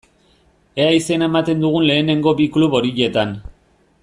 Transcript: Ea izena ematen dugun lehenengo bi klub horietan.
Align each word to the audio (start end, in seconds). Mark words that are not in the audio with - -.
Ea 0.85 0.87
izena 0.99 1.27
ematen 1.31 1.61
dugun 1.67 1.87
lehenengo 1.91 2.35
bi 2.41 2.51
klub 2.57 2.79
horietan. 2.81 3.37